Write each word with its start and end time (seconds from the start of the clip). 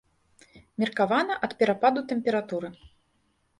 Меркавана, 0.83 1.37
ад 1.49 1.55
перападу 1.61 2.05
тэмпературы. 2.15 2.75